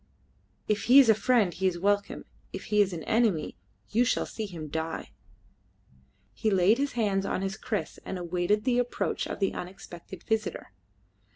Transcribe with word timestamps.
If 0.67 0.85
he 0.85 0.99
is 0.99 1.09
a 1.09 1.13
friend 1.13 1.53
he 1.53 1.67
is 1.67 1.77
welcome; 1.77 2.25
if 2.51 2.63
he 2.73 2.81
is 2.81 2.91
an 2.91 3.03
enemy 3.03 3.55
you 3.91 4.03
shall 4.03 4.25
see 4.25 4.47
him 4.47 4.67
die." 4.67 5.11
He 6.33 6.49
laid 6.49 6.79
his 6.79 6.93
hand 6.93 7.23
on 7.23 7.43
his 7.43 7.55
kriss, 7.55 7.99
and 8.03 8.17
awaited 8.17 8.63
the 8.63 8.79
approach 8.79 9.27
of 9.27 9.41
his 9.41 9.53
unexpected 9.53 10.23
visitor. 10.23 10.71